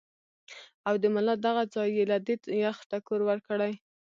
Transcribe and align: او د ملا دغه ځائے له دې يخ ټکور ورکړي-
او 0.87 0.93
د 1.01 1.03
ملا 1.15 1.35
دغه 1.45 1.63
ځائے 1.73 2.03
له 2.11 2.17
دې 2.25 2.35
يخ 2.63 2.77
ټکور 2.89 3.21
ورکړي- 3.29 3.71